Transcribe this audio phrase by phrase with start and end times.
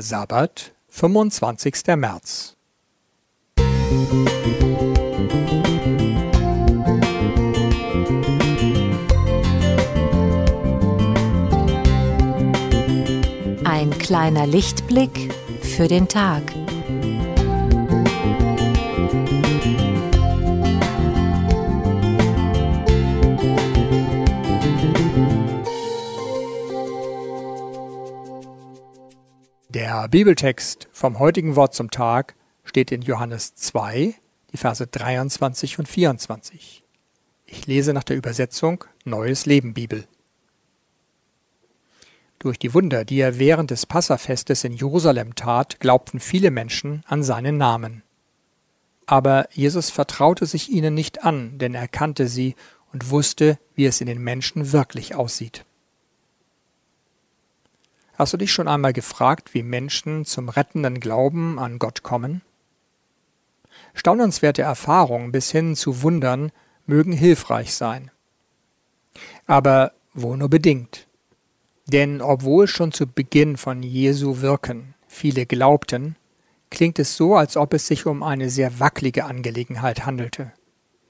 [0.00, 1.96] Sabbat, 25.
[1.96, 2.56] März.
[13.64, 16.42] Ein kleiner Lichtblick für den Tag.
[30.00, 34.14] Der Bibeltext vom heutigen Wort zum Tag steht in Johannes 2,
[34.50, 36.82] die Verse 23 und 24.
[37.44, 40.06] Ich lese nach der Übersetzung Neues Leben Bibel.
[42.38, 47.22] Durch die Wunder, die er während des Passafestes in Jerusalem tat, glaubten viele Menschen an
[47.22, 48.02] seinen Namen.
[49.04, 52.54] Aber Jesus vertraute sich ihnen nicht an, denn er kannte sie
[52.90, 55.66] und wusste, wie es in den Menschen wirklich aussieht.
[58.20, 62.42] Hast du dich schon einmal gefragt, wie Menschen zum rettenden Glauben an Gott kommen?
[63.94, 66.52] Staunenswerte Erfahrungen bis hin zu Wundern
[66.84, 68.10] mögen hilfreich sein.
[69.46, 71.08] Aber wohl nur bedingt.
[71.86, 76.16] Denn obwohl schon zu Beginn von Jesu Wirken viele glaubten,
[76.68, 80.52] klingt es so, als ob es sich um eine sehr wackelige Angelegenheit handelte,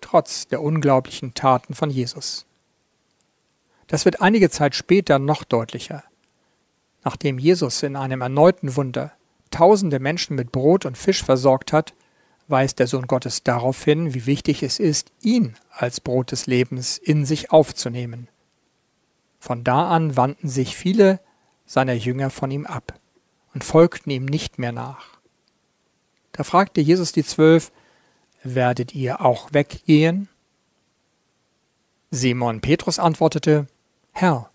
[0.00, 2.46] trotz der unglaublichen Taten von Jesus.
[3.88, 6.02] Das wird einige Zeit später noch deutlicher
[7.04, 9.12] nachdem Jesus in einem erneuten Wunder
[9.50, 11.94] tausende Menschen mit Brot und Fisch versorgt hat,
[12.48, 16.98] weist der Sohn Gottes darauf hin, wie wichtig es ist, ihn als Brot des Lebens
[16.98, 18.28] in sich aufzunehmen.
[19.38, 21.20] Von da an wandten sich viele
[21.66, 22.98] seiner Jünger von ihm ab
[23.54, 25.18] und folgten ihm nicht mehr nach.
[26.32, 27.70] Da fragte Jesus die Zwölf,
[28.42, 30.28] Werdet ihr auch weggehen?
[32.10, 33.66] Simon Petrus antwortete,
[34.12, 34.50] Herr,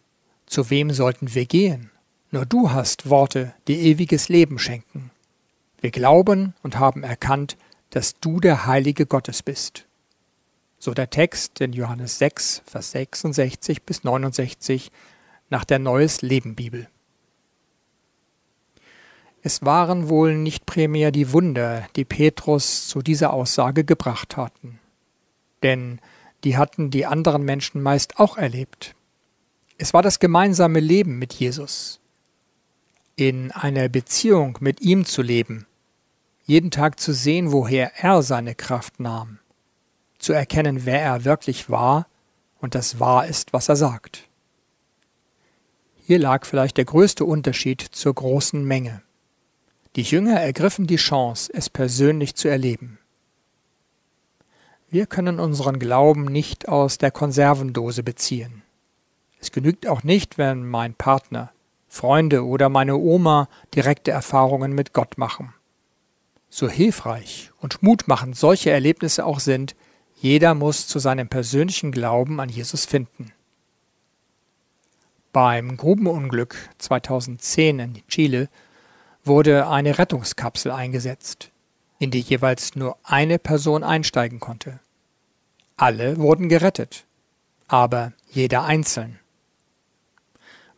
[0.46, 1.90] zu wem sollten wir gehen?
[2.32, 5.12] Nur du hast Worte, die ewiges Leben schenken.
[5.82, 7.58] Wir glauben und haben erkannt,
[7.90, 9.86] dass du der Heilige Gottes bist.
[10.78, 14.92] So der Text in Johannes 6, Vers 66 bis 69
[15.50, 16.88] nach der Neues Leben Bibel.
[19.42, 24.80] Es waren wohl nicht primär die Wunder, die Petrus zu dieser Aussage gebracht hatten.
[25.64, 26.00] Denn
[26.44, 28.96] die hatten die anderen Menschen meist auch erlebt.
[29.78, 32.00] Es war das gemeinsame Leben mit Jesus,
[33.20, 35.66] in einer Beziehung mit ihm zu leben,
[36.46, 39.40] jeden Tag zu sehen, woher er seine Kraft nahm,
[40.20, 42.08] zu erkennen, wer er wirklich war
[42.62, 44.24] und das wahr ist, was er sagt.
[46.06, 49.02] Hier lag vielleicht der größte Unterschied zur großen Menge.
[49.98, 53.00] Die Jünger ergriffen die Chance, es persönlich zu erleben.
[54.90, 58.64] Wir können unseren Glauben nicht aus der Konservendose beziehen.
[59.42, 61.52] Es genügt auch nicht, wenn mein Partner,
[61.90, 65.54] Freunde oder meine Oma direkte Erfahrungen mit Gott machen.
[66.50, 69.76] So hilfreich und mutmachend solche Erlebnisse auch sind,
[70.16, 73.32] jeder muss zu seinem persönlichen Glauben an Jesus finden.
[75.32, 78.50] Beim Grubenunglück 2010 in Chile
[79.24, 81.52] wurde eine Rettungskapsel eingesetzt,
[82.00, 84.80] in die jeweils nur eine Person einsteigen konnte.
[85.78, 87.06] Alle wurden gerettet,
[87.68, 89.20] aber jeder einzeln.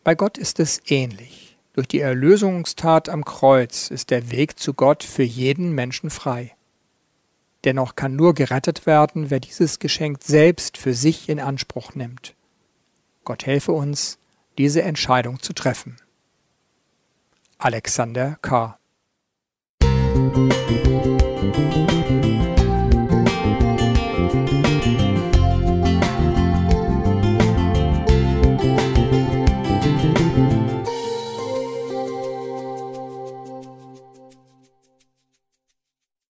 [0.03, 1.57] Bei Gott ist es ähnlich.
[1.73, 6.55] Durch die Erlösungstat am Kreuz ist der Weg zu Gott für jeden Menschen frei.
[7.63, 12.35] Dennoch kann nur gerettet werden, wer dieses Geschenk selbst für sich in Anspruch nimmt.
[13.23, 14.17] Gott helfe uns,
[14.57, 15.97] diese Entscheidung zu treffen.
[17.59, 18.79] Alexander K.